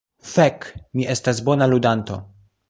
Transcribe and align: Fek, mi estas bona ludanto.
Fek, 0.29 0.65
mi 1.01 1.05
estas 1.15 1.43
bona 1.51 1.69
ludanto. 1.75 2.19